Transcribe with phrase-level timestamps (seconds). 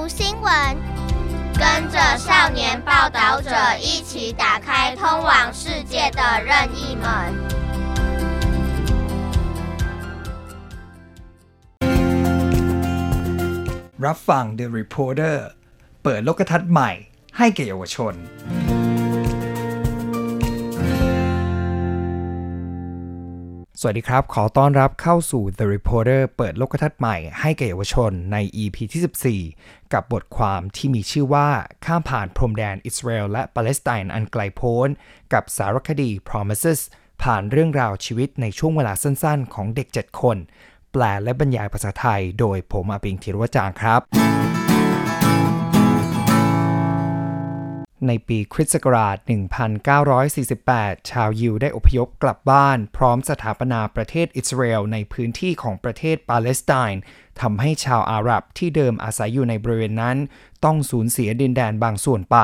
[0.00, 0.76] 读新闻，
[1.54, 7.04] 跟着少年报道者一起打开通往世界的任意门。
[14.06, 15.36] รับฟัง The Reporter
[16.02, 16.90] เปิดโลกทัศน์ใหม่
[17.38, 18.14] ให้แก่เยาวชน
[23.83, 31.49] สวัสดีครับ ขอต้อนรับเข้าสู่ The Reporter เปิดโลกทัศน์ใหม่ให้แก่เยาวชนใน EP ที่ 14 กับบทความที่มีชื่อว่า
[31.85, 34.87] ข้ามผ่านพรมแดนอิสราเอลและปาเลสไตน์อันไกลโพ้น
[35.33, 36.79] กับสารคดี Promises
[37.23, 40.37] ผ่านเรื่องราวชีวิตในช่วงเวลาสั้นๆ ของเด็ก 7 คน
[40.91, 44.01] แปลและบรรยายภาษาไทย โดยผมอาปิงธีรวจางครับ
[48.07, 49.17] ในปีคริสต์ศักราช
[50.13, 57.01] 1948 ชาวยิวได้อพยพกลับบ้าน พร้อมสถาปนาประเทศอิสราเอลในพื้นที่ของประเทศปาเลสไตน์
[57.41, 60.17] ทำให้ชาวอาหรับที่เดิมอาศัยอยู่ในบริเวณนั้น
[60.65, 62.37] ต้องสูญเสียดินแดนบางส่วนไป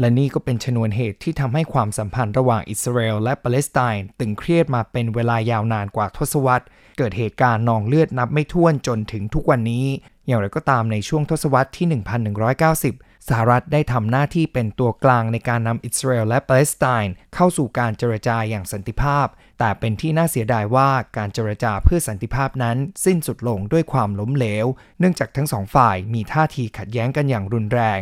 [0.00, 6.66] และนี่ก็เป็นชนวนเหตุที่ทำให้ความสัมพันธ์ระหว่างอิสราเอลและปาเลสไตน์ตึงเครียดมาเป็นเวลายาวนานกว่าทศวรรษ
[6.98, 9.86] เกิดเหตุการณ์นองเลือดนับไม่ถ้วนจนถึงทุกวันนี้
[10.26, 19.26] อย่างไรก็ตามในช่วงทศวรรษที่ 1190 สหรัฐได้ทำหน้าที่เป็นตัวกลางในการนำอิสราเอลและปาเลสไตน์เข้าสู่การเจรจาอย่างสันติภาพ
[19.58, 24.66] แต่เป็นที่น่าเสียดายว่าการเจรจาเพื่อสันติภาพนั้น สิ้นสุดลงด้วยความล้มเหลว
[24.98, 28.00] เนื่องจากทั้งสองฝ่ายมีท่าทีขัดแย้งกันอย่างรุนแรง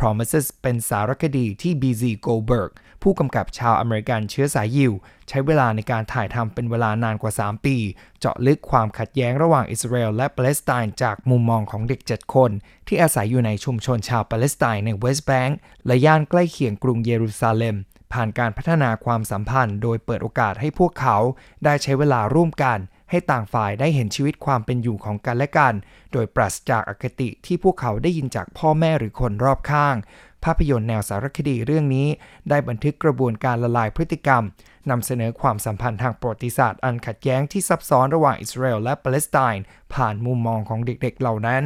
[0.00, 2.70] Promises เป็นสารคดีที่ BZ Goldberg
[3.02, 4.92] ผู้กำกับชาวอเมริกันเชื้อสายยิว
[5.28, 7.76] ใช้เวลาในการถ่ายทำเป็นเวลานานกว่า 3 ปี
[8.18, 12.50] เจาะลึกความขัดแย้งระหว่างอิสราเอลและปาเลสไตน์จากมุมมองของเด็ก 7 คน
[12.88, 17.76] ที่อาศัยอยู่ในชุมชนชาวปาเลสไตน์ในเวสต์แบงก์และย่านใกล้เคียงกรุงเยรูซาเล็ม
[18.12, 21.16] ผ่านการพัฒนาความสัมพันธ์ โดยเปิดโอกาสให้พวกเขา
[21.64, 22.78] ได้ใช้เวลาร่วมกัน
[23.10, 25.74] ให้ต่างฝ่ายได้เห็นชีวิตความเป็นอยู่ของกันและกัน
[26.12, 29.96] โดยปราศจากอคติที่พวกเขาได้ยินจากพ่อแม่หรือคนรอบข้าง
[30.44, 32.08] ภาพยนตร์แนวสารคดีเรื่องนี้
[32.48, 34.42] ได้บันทึกกระบวนการละลายพฤติกรรม
[34.90, 39.64] นำเสนอความสัมพันธ์ทางประวัติศาสตร์อันขัดแย้งที่ซับซ้อนระหว่างอิสราเอลและปาเลสไตน์
[39.94, 41.62] ผ่านมุมมองของเด็กๆเหล่านั้น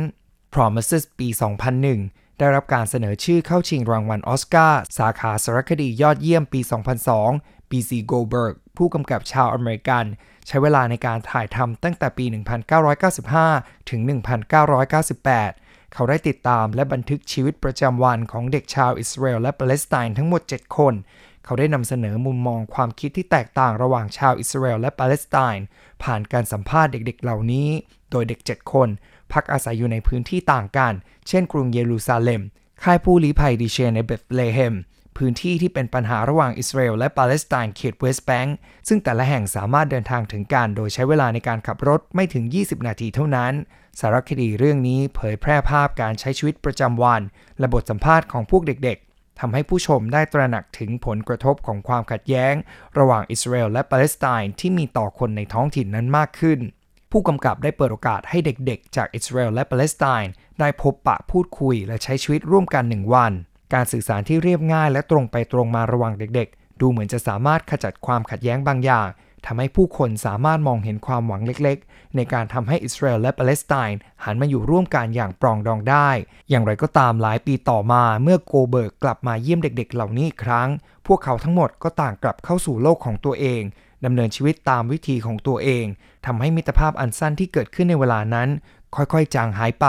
[0.54, 1.28] Promises ปี
[1.82, 6.60] 2001ได้รับการเสนอชื่อเข้าชิงรางวัลออสการ์สาขาสารคดียอดเยี่ยมปี
[7.12, 10.04] 2002 BZ Goldberg ผู้กำกับชาวอเมริกัน
[10.46, 12.24] ใช้เวลาในการถ่ายทำตั้งแต่ปี
[13.06, 14.00] 1995 ถึง
[15.16, 20.94] 1998 เขาได้ติดตามและบันทึกชีวิตประจำวันของเด็กชาวอิสราเอลและปาเลสไตน์ทั้งหมด 7 คน
[21.44, 25.64] เขาได้นำเสนอมุมมองความคิดที่แตกต่างระหว่างชาวอิสราเอลและปาเลสไตน์
[26.02, 27.68] ผ่านการสัมภาษณ์เด็กๆ เหล่านี้
[28.10, 28.88] โดยเด็ก 7 คน
[29.32, 30.92] พักอาศัยอยู่ในพื้นที่ต่างกัน
[31.28, 32.42] เช่น กรุงเยรูซาเล็ม
[32.82, 34.74] ค่ายผู้ลี้ภัยดิเชนในเบธเลเฮม
[35.16, 38.56] พื้นที่ที่เป็นปัญหาระหว่างอิสราเอลและปาเลสไตน์เขตเวสต์แบงก์
[38.88, 43.52] ซึ่งแต่ละแห่งสามารถเดินทางถึงกันโดยใช้เวลาในการขับรถไม่ถึง 20 นาทีเท่านั้น
[44.00, 47.20] สารคดีเรื่องนี้เผยแพร่ภาพการใช้ชีวิตประจำวัน
[47.58, 52.54] และบทสัมภาษณ์ของพวกเด็กๆทำให้ผู้ชมได้ตระหนักถึงผลกระทบของความขัดแย้ง
[52.98, 56.60] ระหว่างอิสราเอลและปาเลสไตน์ที่มีต่อคนในท้องถิ่นนั้นมากขึ้น
[57.10, 63.32] ผู้กำกับได้เปิดโอกาสให้เด็กๆ จากอิสราเอลและปาเลสไตน์ได้พบปะพูดคุยและใช้ชีวิตร่วมกันหนึ่งวัน
[63.72, 69.08] การสื่อสารที่เรียบง่ายและตรงไปตรงมาระหว่างเด็กๆ ดูเหมือนจะสามารถขจัดความขัดแย้งบางอย่าง
[69.46, 76.08] ทำให้ผู้คนสามารถมองเห็นความหวังเล็กๆ ในการทำให้อิสราเอลและปาเลสไตน์หันมาอยู่ร่วมกันอย่างปรองดองได้
[76.50, 80.68] อย่างไรก็ตามหลายปีต่อมาเมื่อโกเบิร์กกลับมาเยี่ยมเด็กๆ เหล่านี้อีกครั้ง
[81.06, 83.62] พวกเขาทั้งหมดก็ต่างกลับเข้าสู่โลกของตัวเอง
[84.04, 85.86] ดำเนินชีวิตตามวิธีของตัวเอง
[86.26, 88.48] ทำให้มิตรภาพอันสั้นที่เกิดขึ้นในเวลานั้น
[88.94, 89.86] ค่อยๆ จางหายไป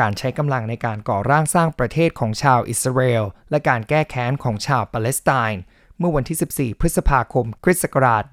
[0.00, 5.62] การใช้กำลังในการก่อร่างสร้างประเทศของชาวอิสราเอลและการแก้แค้นของชาวปาเลสไตน์
[5.98, 8.24] เมื่อวันที่ 14 พฤษภาคมคริสต์ศักราช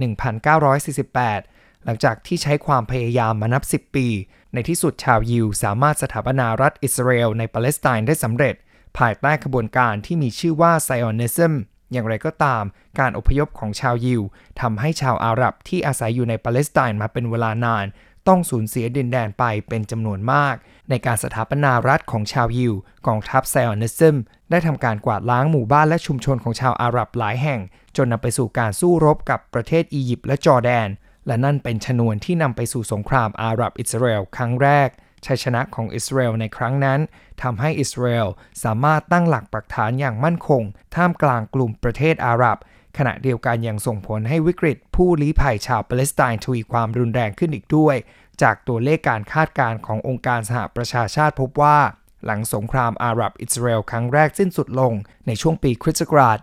[0.87, 4.07] 1948 หลังจากที่ใช้ความพยายามมานับ 10 ปี
[4.53, 8.55] ในที่สุดชาวยิวสามารถสถาปนารัฐอิสราเอลในปาเลสไตน์ได้สำเร็จ
[8.97, 11.53] ภายใต้ขบวนการที่มีชื่อว่าไซออนิซึม
[11.91, 12.63] อย่างไรก็ตาม
[12.99, 14.21] การอพยพของชาวยิว
[14.61, 17.85] ทำให้ชาวอาหรับที่อาศัยอยู่ในปาเลสไตน์มาเป็นเวลานาน
[18.27, 20.55] ต้องสูญเสียดินแดนไปเป็นจำนวนมาก
[20.89, 22.73] ในการสถาปนารัฐของชาวยิว
[23.07, 24.17] กองทัพไซออนิซึม
[24.49, 27.59] ได้ทำการกวาดล้างหมู่บ้านและชุมชนของชาวอาหรับหลายแห่ง
[27.97, 30.87] จนนำไปสู่การสู้รบกับประเทศอียิปต์และจอร์แดน
[31.27, 34.89] และนั่นเป็นชนวนที่นำไปสู่สงครามอาหรับอิสราเอลครั้งแรก
[35.25, 36.99] ชัยชนะของอิสราเอลในครั้งนั้น
[37.41, 38.27] ทำให้อิสราเอล
[38.63, 40.63] สามารถตั้งหลักปักฐานอย่างมั่นคง
[40.95, 42.57] ท่ามกลางกลุ่มประเทศอาหรับ
[42.99, 47.95] ขณะเดียวกันยังส่งผลให้วิกฤตผู้ลี้ภัยชาวปาเลสไตน์ทวีความรุนแรงขึ้นอีกด้วย
[48.41, 51.77] จากตัวเลขการคาดการณ์ขององค์การสหประชาชาติพบว่า
[52.25, 54.93] หลังสงครามอาหรับอิสราเอลครั้งแรกสิ้นสุดลง
[55.27, 56.37] ในช่วงปีคริสต์ศักราช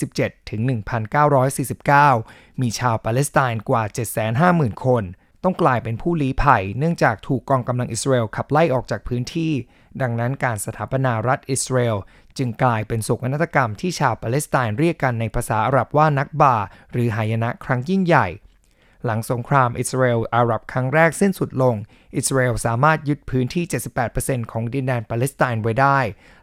[0.00, 0.60] 1947 ถึง
[1.40, 3.82] 1949 มีชาวปาเลสไตน์กว่า
[4.34, 5.04] 750,000 คน
[5.44, 9.52] ต้องกลายเป็นผู้ลี้ภัย เนื่องจากถูกกองกำลังอิสราเอลขับไล่ออกจากพื้นที่
[10.02, 11.96] ดังนั้นการสถาปนารัฐอิสราเอล
[12.38, 16.56] จึงกลายเป็นโศกนาฏกรรมที่ชาวปาเลสไตน์เรียกกันในภาษาอาหรับว่านักบา
[16.92, 18.26] หรือหายนะครั้งยิ่งใหญ่
[19.04, 21.76] หลังสงครามอิสราเอลอาหรับครั้งแรกสิ้นสุดลง
[22.16, 23.64] อิสราเอลสามารถยึดพื้นที่
[24.08, 25.98] 78%ของดินแดนปาเลสไตน์ไว้ได้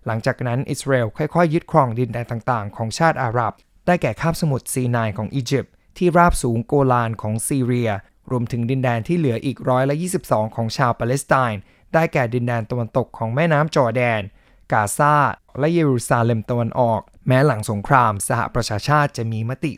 [0.06, 3.54] หลังจากนั้นอิสราเอลค่อยๆ ยึดครองดินแดนต่างๆ ของชาติอาหรับ
[3.86, 7.92] ได้แก่คาบสมุทรซีนายของอียิปต์ที่ราบสูงโกลานของซีเรีย
[8.32, 9.96] รวมถึงดินแดนที่เหลืออีกร้อยละ
[10.26, 11.62] 22 ของชาวปาเลสไตน์
[11.94, 14.22] ได้แก่ดินแดนตะวันตกของแม่น้ำจอร์แดน
[14.71, 15.16] กาซา
[15.60, 19.71] และเยรูซาเล็มตะวันออก แม้หลังสงคราม สหประชาชาติจะมีมติ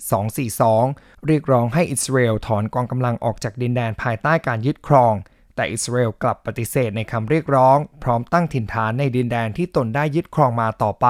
[0.80, 5.14] 242 เรียกร้องให้อิสราเอลถอนกองกำลังออกจากดินแดนภายใต้การยึดครอง
[5.56, 11.08] แต่อิสราเอลกลับปฏิเสธในคำเรียกร้อง พร้อมตั้งถิ่นฐานในดินแดนที่ตนได้ยึดครองมาต่อไป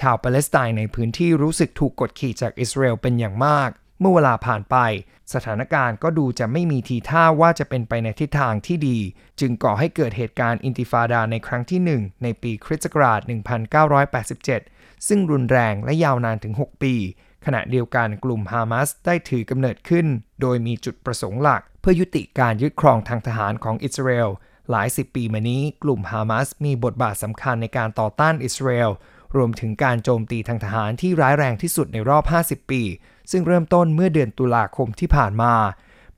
[0.00, 3.70] ชาวปาเลสไตน์ในพื้นที่รู้สึกถูกกดขี่จากอิสราเอลเป็นอย่างมาก
[4.00, 4.76] เมื่อเวลาผ่านไป
[5.34, 8.98] สถานการณ์ก็ดูจะไม่มีทีท่าว่าจะเป็นไปในทิศทางที่ดี
[9.40, 13.20] จึงก่อให้เกิดเหตุการณ์อินติฟาดาในครั้งที่ 1 ในปีคริสต์ศักราช
[14.14, 16.94] 1987 ซึ่งรุนแรงและยาวนานถึง 6 ปี
[17.46, 20.06] ขณะเดียวกันกลุ่มฮามาสได้ถือกำเนิดขึ้น
[20.40, 24.30] โดยมีจุดประสงค์หลัก เพื่อยุติการยึดครองทางทหารของอิสราเอล
[24.70, 28.90] หลายสิบปีมานี้กลุ่มฮามาสมีบทบาทสำคัญในการต่อต้านอิสราเอล
[29.36, 32.82] รวมถึงการโจมตีทางทหารที่ร้ายแรงที่สุดในรอบ 50 ปี
[33.30, 35.54] ซึ่งเริ่มต้นเมื่อเดือนตุลาคมที่ผ่านมา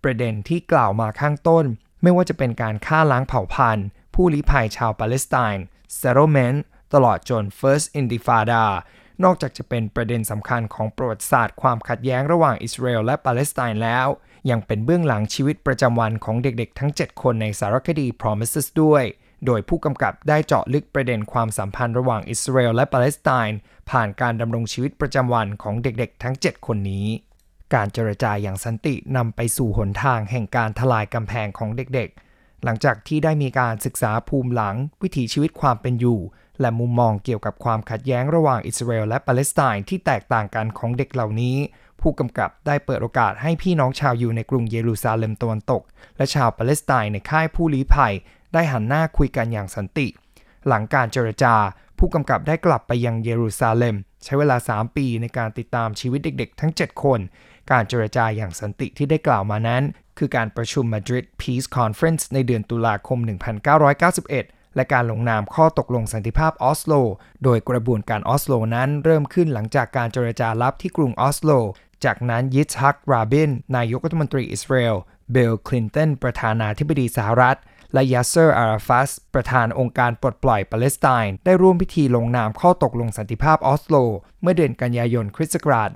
[0.02, 1.64] ประเด็นที่กล่าวมาข้างต้น
[2.02, 5.64] ไม่ว่าจะเป็นการฆ่าล้างเผ่าพันธุ์ ผู้ลี้ภัยชาวปาเลสไตน์
[6.00, 6.58] settlement
[6.94, 8.64] ตลอดจน First Intifada
[9.24, 14.06] นอกจากจะเป็นประเด็นสำคัญของประวัติศาสตร์ความขัดแย้งระหว่างอิสราเอลและปาเลสไตน์แล้ว
[14.50, 19.04] ยังเป็นเบื้องหลังชีวิตประจำวันของเด็กๆ ทั้ง 7 คนในสารคดี Promises ด้วย
[19.46, 23.58] โดยผู้กำกับได้เจาะลึกประเด็นความสัมพันธ์ระหว่างอิสราเอลและปาเลสไตน์
[23.90, 27.06] ผ่านการดำรงชีวิตประจำวันของเด็กๆ ทั้ง 7 คนนี้
[27.74, 36.20] การเจรจาอย่างสันตินำไปสู่หนทางแห่งการทลายกำแพงของเด็กๆ หลังจากที่ได้มีการศึกษาภูมิหลัง วิถีชีวิตความเป็นอยู่
[36.60, 41.56] และมุมมองเกี่ยวกับความขัดแย้งระหว่างอิสราเอลและปาเลสไตน์ที่แตกต่างกันของเด็กเหล่านี้
[42.00, 45.82] ผู้กำกับได้เปิดโอกาสให้พี่น้องชาวอยู่ในกรุงเยรูซาเล็มตะวันตก
[46.16, 48.14] และชาวปาเลสไตน์ในค่ายผู้ลี้ภัย
[48.52, 50.06] ได้หันหน้าคุยกันอย่างสันติ
[50.66, 51.54] หลังการเจรจา
[51.98, 57.20] ผู้กำกับได้กลับไปยังเยรูซาเล็ม ใช้เวลา 3 ปีในการติดตามชีวิตเด็กๆ ทั้ง 7 คน
[57.70, 59.82] การเจรจาอย่างสันติที่ได้กล่าวมานั้น
[60.18, 63.18] คือการประชุม Madrid Peace Conference ในเดือนตุลาคม
[63.98, 66.94] 1991และการลงนามข้อตกลงสันติภาพออสโล
[67.44, 71.50] โดยกระบวนการออสโลนั้นเริ่มขึ้นหลังจากการเจรจาลับที่กรุงออสโล
[72.04, 74.96] จากนั้นยิทฮัก ราบิน นายกรัฐมนตรีอิสราเอล
[75.32, 77.58] บิล คลินตัน ประธานาธิบดีสหรัฐ
[77.94, 83.96] และยาเซอร์อาราฟัต ประธานองค์การปลดปล่อยปาเลสไตน์ได้ร่วมพิธีลงนามข้อตกลงสันติภาพออสโล
[84.42, 85.88] เมื่อเดือนกันยายนคริสต์ศักราช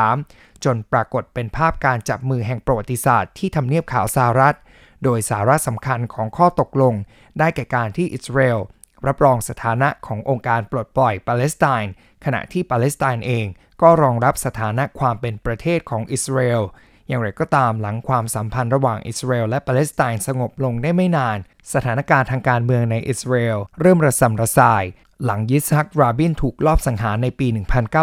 [0.00, 4.56] 1993 จนปรากฏเป็นภาพการจับมือแห่งประวัติศาสตร์ที่ทำเนียบขาวสหรัฐ
[5.04, 6.94] โดยสาระสำคัญของข้อตกลง
[7.38, 8.60] ได้แก่การที่อิสราเอล
[9.06, 11.92] รับรองสถานะขององค์การปลดปล่อยปาเลสไตน์
[12.24, 13.46] ขณะที่ปาเลสไตน์เอง
[13.82, 16.62] ก็รองรับสถานะความเป็นประเทศของอิสราเอล
[17.10, 21.38] อย่างไรก็ตามหลังความสัมพันธ์ระหว่างอิสราเอลและปาเลสไตน์สงบลงได้ไม่นาน
[21.74, 24.84] สถานการณ์ทางการเมืองในอิสราเอลเริ่มระสำระสาย
[25.24, 27.46] หลังยิสฮักราบินถูกลอบสังหารในปี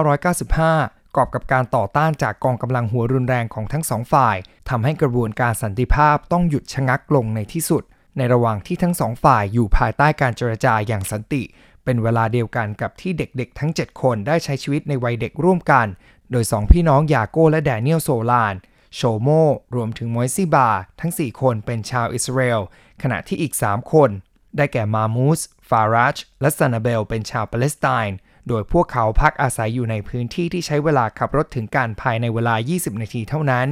[0.09, 4.35] 1995 กอบกับการต่อต้านจากกองกำลังหัวรุนแรงของทั้งสองฝ่าย
[4.69, 7.83] ทำให้กระบวนการสันติภาพต้องหยุดชะงักลงในที่สุด
[8.17, 11.43] ในระหว่างที่ทั้งสองฝ่ายอยู่ภายใต้การเจรจาอย่างสันติ
[11.83, 15.87] เป็นเวลาเดียวกันกับที่เด็กๆ ทั้ง 7 คนได้ใช้ชีวิตในวัยเด็กร่วมกัน
[16.31, 18.53] โดย2พี่น้องยาโก้และแดเนียลโซลาน
[18.95, 19.29] โชโม
[19.75, 22.61] รวมถึงมอยซิบา ทั้ง 4 คนเป็นชาวอิสราเอล
[23.01, 24.09] ขณะที่อีก 3 คน
[24.57, 25.39] ได้แก่มามูด
[25.69, 28.17] ฟารัช และซานาเบล เป็นชาวปาเลสไตน์
[28.47, 33.67] โดยพวกเขาพักอาศัยอยู่ในพื้นที่ที่ใช้เวลาขับรถถึงกันภายในเวลา 20 นาทีเท่านั้น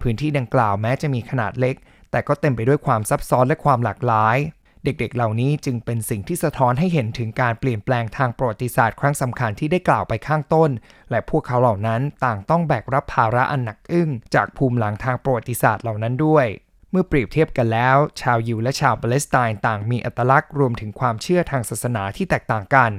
[0.00, 1.76] พื้นที่ดังกล่าวแม้จะมีขนาดเล็ก
[2.10, 4.36] แต่ก็เต็มไปด้วยความซับซ้อนและความหลากหลาย
[4.88, 10.70] เด็กๆ เหล่านี้จึงเป็นสิ่งที่สะท้อนให้เห็นถึงการเปลี่ยนแปลงทางประวัติศาสตร์ครั้งสำคัญที่ได้กล่าวไปข้างต้น
[11.10, 16.46] และพวกเขาเหล่านั้นต่างต้องแบกรับภาระอันหนักอึ้ง จากภูมิหลังทางประวัติศาสตร์เหล่านั้นด้วย
[16.90, 22.90] เมื่อเปรียบเทียบกันแล้ว ชาวยิวและชาวปาเลสไตน์ต่างมีอัตลักษณ์รวมถึงความเชื่อทางศาสนาที่แตกต่างกัน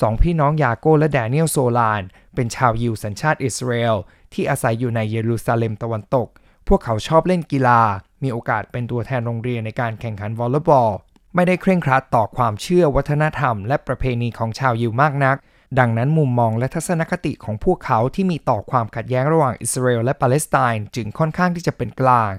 [0.00, 2.02] สองพี่น้องยาโกและแดเนียลโซลาน
[2.34, 3.96] เป็นชาวยิวสัญชาติอิสราเอล
[4.32, 6.28] ที่อาศัยอยู่ในเยรูซาเล็มตะวันตก
[6.68, 7.80] พวกเขาชอบเล่นกีฬา
[8.22, 10.90] มีโอกาสเป็นตัวแทนโรงเรียนในการแข่งขันวอลเลย์บอล
[11.34, 15.36] ไม่ได้เคร่งครัดต่อความเชื่อวัฒนธรรม และประเพณีของชาวยิวมากนัก
[15.78, 22.32] ดังนั้นมุมมองและทัศนคติของพวกเขาที่มีต่อความขัดแย้งระหว่างอิสราเอลและปาเลสไตน์จึงค่อนข้างที่จะเป็นกลาง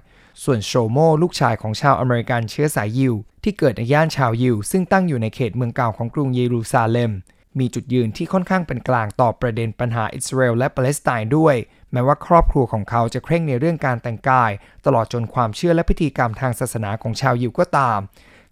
[0.44, 7.12] ส่วนโชโมลูกชายของชาวอเมริกันเชื้อสายยิว ที่เกิดในย่านชาวยิว ซึ่งตั้งอยู่ในเขตเมืองเก่าของกรุงเยรูซาเล็ม
[7.60, 11.56] มีจุดยืนที่ค่อนข้างเป็นกลางต่อประเด็นปัญหาอิสราเอลและปาเลสไตน์ด้วย
[11.92, 14.52] แม้ว่าครอบครัวของเขาจะเคร่งในเรื่องการแต่งกาย
[14.86, 18.00] ตลอดจนความเชื่อและพิธีกรรมทางศาสนาของชาวยิวก็ตาม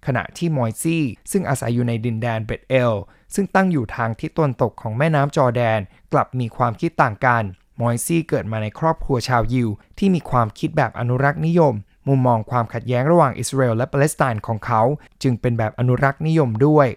[0.06, 2.94] ขณะที่มอยซี่ซึ่งอาศัยอยู่ในดินแดนเบตเอล
[3.36, 5.80] ซึ่งตั้งอยู่ทางทิศตะวันตกของแม่น้ำจอแดน
[6.14, 7.44] กลับมีความคิดต่างกัน
[7.82, 11.74] มอยซี่เกิดมาในครอบครัวชาวยิว ที่มีความคิดแบบอนุรักษ์นิยม
[12.08, 14.82] มุมมองความขัดแย้งระหว่างอิสราเอลและปาเลสไตน์ของเขา
[15.24, 16.88] จึงเป็นแบบอนุรักษ์นิยมด้วย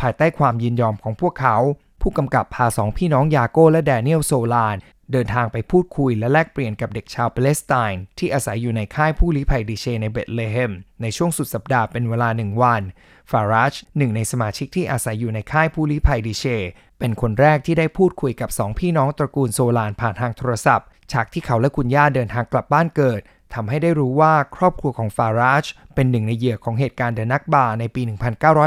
[0.00, 1.56] ภายใต้ความยินยอมของพวกเขา
[2.00, 4.76] ผู้กำกับพาสองพี่น้องยาโก้และแดเนียลโซลาน
[5.12, 12.82] เดินทางไปพูดคุยและแลกเปลี่ยนกับเด็กชาวปาเลสไตน์ที่อาศัยอยู่ในค่ายผู้ลี้ภัยดิเชในเบตเลเฮมในช่วงสุดสัปดาห์เป็นเวลาหนึ่งวัน
[13.30, 16.44] ฟาราชหนึ่งในสมาชิกที่อาศัยอยู่ในค่ายผู้ลี้ภัยดิเช
[16.98, 23.20] เป็นคนแรกที่ได้พูดคุยกับสองพี่น้องตระกูลโซลานผ่านทางโทรศัพท์ ฉากที่เขาและคุณย่าเดินทางกลับบ้านเกิด
[23.54, 28.02] ทำให้ได้รู้ว่าครอบครัวของฟาราชเป็นหนึ่งในเหยื่อของเหตุการณ์เดนักบาในปี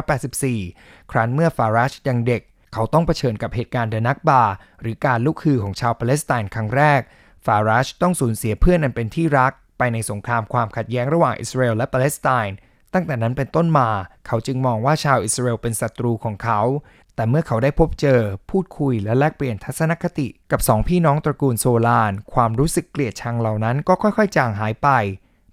[0.03, 2.41] 1984 ครั้นเมื่อฟาราชยังเด็ก
[2.77, 4.43] เขาต้องเผชิญกับเหตุการณ์เดนักบา
[4.81, 7.01] หรือการลุกฮือของชาวปาเลสไตน์ครั้งแรก
[7.45, 12.55] ฟาราชต้องสูญเสียเพื่อนอันเป็นที่รัก ไปในสงครามความขัดแย้งระหว่างอิสราเอลและปาเลสไตน์
[12.93, 13.89] ตั้งแต่นั้นเป็นต้นมา
[14.27, 16.61] เขาจึงมองว่าชาวอิสราเอลเป็นศัตรูของเขา
[17.15, 18.19] แต่เมื่อเขาได้พบเจอ
[18.51, 24.89] พูดคุยและแลกเปลี่ยนทัศนคติกับสองพี่น้องตระกูลโซลาน ความรู้สึกเกลียดชังเหล่านั้นก็ค่อยๆ จางหายไป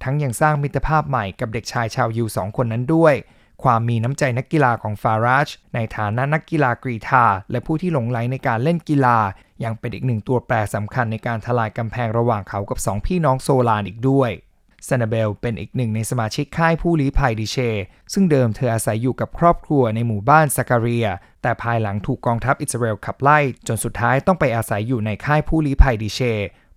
[0.03, 3.15] ทั้งยังสร้างมิตรภาพใหม่กับเด็กชายชาวยูสองคนนั้นด้วย
[3.63, 9.19] ความมีน้ำใจนักกีฬาของฟาราชในฐานะนักกีฬากรีธาและผู้ที่หลงไหลในการเล่นกีฬา
[9.65, 14.31] ยังเป็นอีกหนึ่งตัวแปรสำคัญในการทลายกำแพงระหว่างเขากับสองพี่น้องโซลานอีกด้วย
[14.89, 17.57] ซานาเบลเป็นอีกหนึ่งในสมาชิกค่ายผู้ลี้ภัยดิเช
[18.13, 21.07] ซึ่งเดิมเธออาศัยอยู่กับครอบครัวในหมู่บ้านซาการีย
[21.43, 26.21] แต่ภายหลังถูกกองทัพอิสราเอลขับไล่ จนสุดท้ายต้องไปอาศัยอยู่ในค่ายผู้ลี้ภัยดิเช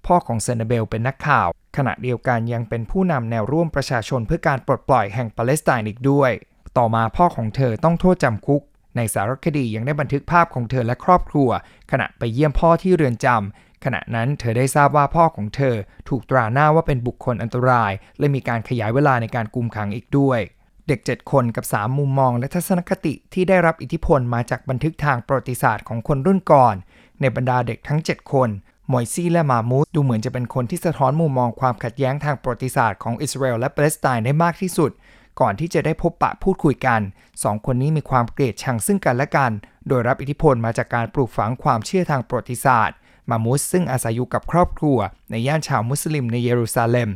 [0.06, 6.32] พ่อของเซนาเบลเป็นนักข่าว ขณะเดียวกันยังเป็นผู้นำแนวร่วมประชาชนเพื่อการปลดปล่อยแห่งปาเลสไตน์อีกด้วย
[6.78, 8.62] ต่อมาพ่อของเธอต้องโทษจำคุก
[8.96, 11.50] ในสารคดียังได้บันทึกภาพของเธอและครอบครัว
[11.92, 15.76] ขณะไปเยี่ยมพ่อที่เรือนจำขณะนั้นเธอได้ทราบว่าพ่อของเธอ
[16.10, 20.40] ถูกตราหน้าว่าเป็นบุคคลอันตราย และมีการขยายเวลาในการกุมขังอีกด้วย
[20.88, 26.76] เด็ก 7 คนกับ 3 มุมมองและทัศนคติที่ได้รับอิทธิพลมาจากบันทึกทางประวัติศาสตร์ของคนรุ่นก่อน
[27.22, 28.50] ในบรรดาเด็กทั้ง 7 คน
[28.92, 34.92] มอยซี่และมามูดดูเหมือนจะเป็นคนที่สะท้อนมุมมองความขัดแย้งทางประวัติศาสตร์ของอิสราเอลและปาเลสไตน์ได้มากที่สุด
[35.40, 37.02] ก่อนที่จะได้พบปะพูดคุยกัน
[37.44, 39.52] สองคนนี้มีความเกลียดชังซึ่งกันและกัน
[39.88, 42.98] โดยรับอิทธิพลมาจากการปลูกฝังความเชื่อทางประวัติศาสตร์
[43.30, 44.98] มามูสซึ่งอาศัยอยู่กับครอบครัว
[45.32, 47.10] ในย่านชาวมุสลิมในเยรูซาเล็ม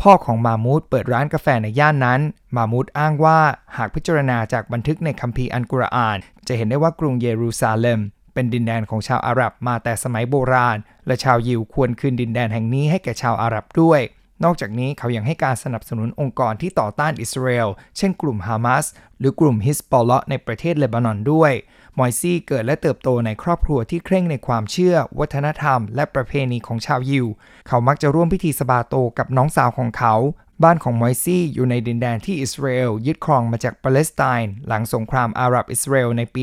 [0.00, 2.20] พ่อของมามูดเปิดร้านกาแฟในย่านนั้น
[2.56, 3.40] มามูดอ้างว่า
[3.76, 8.00] หากพิจารณาจากบันทึกในคัมภีร์อันกุรอาน จะเห็นได้ว่ากรุงเยรูซาเล็ม
[8.34, 10.76] เป็นดินแดนของชาวอาหรับมาแต่สมัยโบราณ
[11.06, 14.00] และชาวยิวควรคืนดินแดนแห่งนี้ให้แก่ชาวอาหรับด้วย
[14.44, 18.86] นอกจากนี้เขายังให้การสนับสนุนองค์กรที่ต่อต้านอิสราเอล เช่นกลุ่มฮามาส
[19.18, 21.52] หรือกลุ่มฮิสบอลเลาะในประเทศเลบานอนด้วย
[21.98, 27.26] มอยซี่เกิดและเติบโตในครอบครัวที่เคร่งในความเชื่อ วัฒนธรรม และประเพณีของชาวยิว
[27.68, 30.14] เขามักจะร่วมพิธีสบาโตกับน้องสาวของเขา
[30.62, 36.42] บ้านของมอยซี่อยู่ในดินแดนที่อิสราเอลยึดครองมาจากปาเลสไตน์หลังสงครามอาหรับอิสราเอลในปี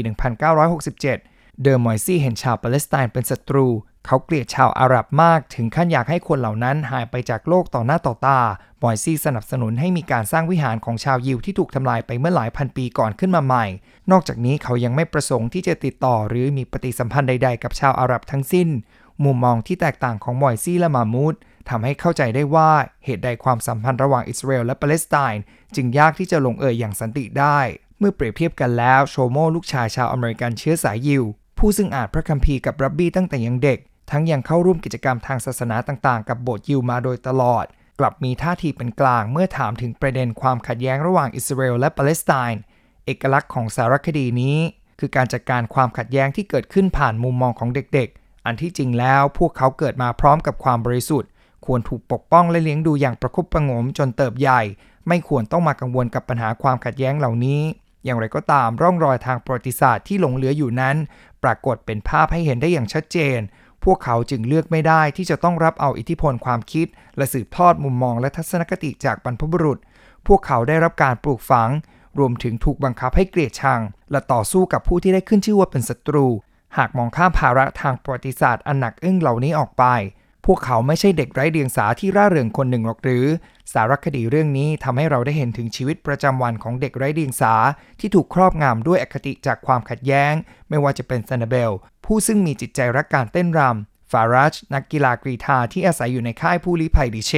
[0.81, 3.67] 1967 เดิมมอยซี่เห็นชาวปาเลสไตน์เป็นศัตรู
[4.05, 8.39] เขาเกลียดชาวอาหรับมากถึงขั้นอยากให้คนเหล่านั้นหายไปจากโลกต่อหน้าต่อตา
[8.83, 13.65] มอยซี่สนับสนุนให้มีการสร้างวิหารของชาวยิวที่ถูกทำลายไปเมื่อหลายพันปีก่อนขึ้นมาใหม่
[14.11, 18.69] นอกจากนี้เขายังไม่ประสงค์ที่จะติดต่อหรือมีปฏิสัมพันธ์ใด ๆ กับชาวอาหรับทั้งสิ้น
[19.23, 21.35] มุมมองที่แตกต่างของมอยซี่และมามูด
[21.69, 22.69] ทำให้เข้าใจได้ว่า
[23.05, 25.43] เหตุใดความสัมพันธ์ระหว่างอิสราเอลและปาเลสไตน์
[25.75, 27.59] จึงยากที่จะลงเอยอย่างสันติได้
[27.99, 31.23] เมื่อเปรียบเทียบกันแล้วโชโมลูกชายชาวอเมริกันเชื้อสายยิว
[31.63, 33.79] ผู้ซึ่งอ่านพระคัมภีร์กับรับบี้ตั้งแต่ยังเด็ก
[34.11, 37.65] ทั้งยังเข้าร่วมกิจกรรมทางศาสนาต่างๆ กับโบสถ์ยิวมาโดยตลอด
[37.99, 42.61] กลับมีท่าทีเป็นกลางเมื่อถามถึงประเด็นความขัดแย้งระหว่างอิสราเอลและปาเลสไตน์
[43.05, 44.57] เอกลักษณ์ของสารคดีนี้
[44.99, 51.29] คือการจัดการความขัดแย้งที่เกิดขึ้นผ่านมุมมองของเด็กๆ อันที่จริงแล้วพวกเขาเกิดมาพร้อมกับความบริสุทธิ์
[51.65, 54.61] ควรถูกปกป้องและเลี้ยงดูอย่างประคบประงมจนเติบใหญ่
[55.07, 57.61] ไม่ควรต้องมากังวลกับปัญหาความขัดแย้งเหล่านี้
[58.03, 60.95] อย่างไรก็ตามร่องรอยทางประวัติศาสตร์ที่หลงเหลืออยู่นั้น
[61.43, 63.39] ปรากฏเป็นภาพให้เห็นได้อย่างชัดเจน
[63.83, 66.87] พวกเขาจึงเลือกไม่ได้ที่จะต้องรับเอาอิทธิพลความคิด
[67.17, 69.79] และสืบทอดมุมมองและทัศนคติจากบรรพบุรุษ
[70.27, 71.69] พวกเขาได้รับการปลูกฝัง
[72.19, 76.25] รวมถึงถูกบังคับให้เกลียดชัง และต่อสู้กับผู้ที่ได้ขึ้นชื่อว่าเป็นศัตรู
[76.77, 79.83] หากมองข้ามภาระทางประวัติศาสตร์อันหนักอึ้งเหล่านี้ออกไป
[80.51, 83.25] พวกเขาไม่ใช่เด็กไร้เดียงสาที่ร่าเริงคนหนึ่งหรอกหรือ
[83.73, 87.53] สารคดีเรื่องนี้ทำให้เราได้เห็นถึงชีวิตประจำวันของเด็กไร้เดียงสา
[87.99, 90.33] ที่ถูกครอบงำด้วยอคติจากความขัดแย้ง
[90.69, 91.71] ไม่ว่าจะเป็นซานาเบล
[92.05, 97.33] ผู้ซึ่งมีจิตใจรักการเต้นรำฟารัชนักกีฬากรีธาที่อาศัยอยู่ในค่ายผู้ลี้ภัยดิเช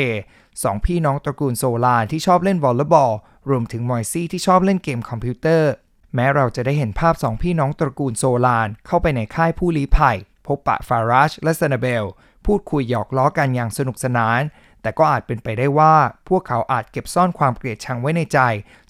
[0.63, 3.13] สองพี่น้องตระกูลโซลานที่ชอบเล่นวอลเลย์บอล
[3.49, 5.71] รวมถึงมอยซี่ที่ชอบเล่นเกมคอมพิวเตอร์
[6.15, 12.05] แม้เราจะได้เห็นภาพสองพี่น้องตระกูลโซลานเข้าไปในค่ายผู้ลี้ภัย พบปะฟารัชและซานาเบล
[12.45, 14.41] พูดคุยหยอกล้อกันอย่างสนุกสนาน
[14.81, 15.93] แต่ก็อาจเป็นไปได้ว่า
[16.29, 18.39] พวกเขาอาจเก็บซ่อนความเกลียดชังไว้ในใจ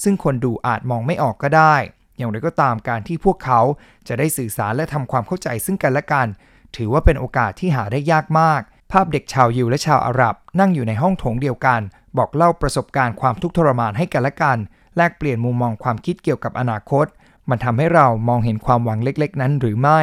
[0.03, 1.75] ซึ่งคนดูอาจมองไม่ออกก็ได้
[2.17, 3.61] อย่างไรก็ตามการที่พวกเขา
[4.07, 6.27] จะได้สื่อสารและทำความเข้าใจซึ่งกันและกัน
[6.75, 11.81] ถือว่าเป็นโอกาสที่หาได้ยากมาก ภาพเด็กชาวยิวและชาวอาหรับ นั่งอยู่ในห้องโถงเดียวกัน
[12.17, 14.57] บอกเล่าประสบการณ์ความทุกข์ทรมานให้กันและกัน
[14.97, 17.05] แลกเปลี่ยนมุมมองความคิดเกี่ยวกับอนาคต
[17.49, 20.01] มันทำให้เรามองเห็นความหวังเล็ก ๆ นั้นหรือไม่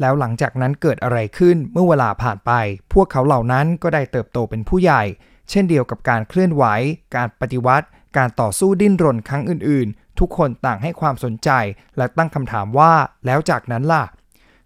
[0.00, 2.52] แล้วหลังจากนั้นเกิดอะไรขึ้นเมื่อเวลาผ่านไป
[2.92, 5.02] พวกเขาเหล่านั้นก็ได้เติบโตเป็นผู้ใหญ่
[5.50, 6.64] เช่นเดียวกับการเคลื่อนไหว
[7.16, 11.50] การปฏิวัติ การต่อสู้ดิ้นรนครั้งอื่น ๆ ทุกคนต่างให้ความสนใจ
[11.96, 12.92] และตั้งคำถามว่า
[13.26, 14.04] แล้วจากนั้นล่ะ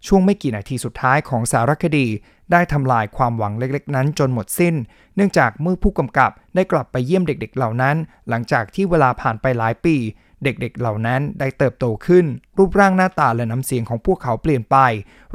[0.07, 2.07] ช่วงไม่กี่นาทีสุดท้ายของสารคดี
[2.51, 4.75] ได้ทำลายความหวังเล็กๆ นั้นจนหมดสิ้น
[5.15, 7.95] เนื่องจากเมื่อผู้กำกับได้กลับไปเยี่ยมเด็ก ๆ เหล่านั้น
[8.29, 9.95] หลังจากที่เวลาผ่านไปหลายปี
[10.45, 12.25] เด็กๆเหล่านั้นได้เติบโตขึ้น
[12.57, 14.77] รูปร่างหน้าตาและน้ำเสียงของพวกเขาเปลี่ยนไป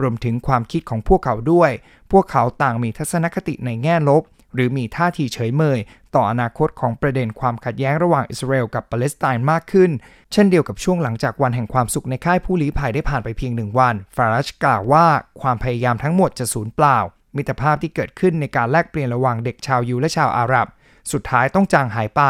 [0.01, 1.71] รวมถึงความคิดของพวกเขาด้วย
[2.13, 4.23] พวกเขาต่างมีทัศนคติในแง่ลบ
[4.55, 5.79] หรือมีท่าทีเฉยเมย
[6.15, 9.91] ต่ออนาคตของประเด็นความขัดแย้งระหว่างอิสราเอลกับปาเลสไตน์มากขึ้น
[10.33, 15.07] เช่นเดียวกับช่วงหลังจากวันแห่งความสุขในค่ายผู้ลี้ภัยได้ผ่านไปเพียงหนึ่งวัน ฟารัชกล่าวว่า
[15.41, 16.99] ความพยายามทั้งหมดจะสูญเปล่า
[17.37, 20.67] มิตรภาพที่เกิดขึ้นในการแลกเปลี่ยนระหว่างเด็กชาวยิวและชาวอาหรับ
[21.13, 22.23] สุดท้ายต้องจางหายไป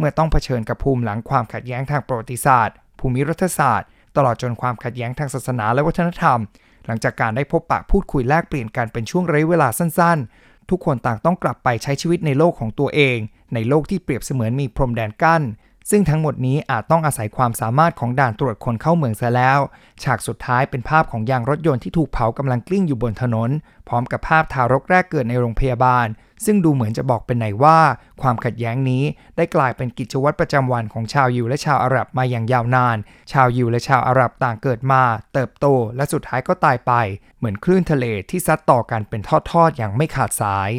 [0.00, 6.38] เมื่อต้องเผชิญกับภูมิหลังความขัดแย้งทางประวัติศาสตร์ ภูมิรัฐศาสตร์ ตลอดจนความขัดแย้งทางศาสนาและวัฒนธรรม
[6.86, 13.18] หลังจากการได้พบปะพูดคุยแลกเปลี่ยนกันเป็นช่วงระยะเวลาสั้นๆ ทุกคนต่างต้องกลับไปใช้ชีวิตในโลกของตัวเอง
[13.54, 15.42] ในโลกที่เปรียบเสมือนมีพรมแดนกั้น
[15.90, 19.60] ซึ่งทั้งหมดนี้อาจต้องอาศัยความสามารถของด่านตรวจคนเข้าเมืองซะแล้ว
[20.02, 23.50] ฉากสุดท้ายเป็นภาพของยางรถยนต์ที่ถูกเผากำลังกลิ้งอยู่บนถนน
[23.88, 26.06] พร้อมกับภาพทารกแรกเกิดในโรงพยาบาล
[26.44, 27.78] ซึ่งดูเหมือนจะบอกเป็นไหนว่า
[28.22, 29.02] ความขัดแย้งนี้
[29.36, 32.96] ได้กลายเป็นกิจวัตรประจำวันของชาวยิวและชาวอาหรับมาอย่างยาวนาน
[33.32, 35.66] ชาวยิวและชาวอาหรับต่างเกิดมา เติบโต
[35.96, 36.92] และสุดท้ายก็ตายไป
[37.38, 39.20] เหมือนคลื่นทะเลที่ซัดต่อกันเป็น
[39.50, 40.70] ทอดๆอย่างไม่ขาดสาย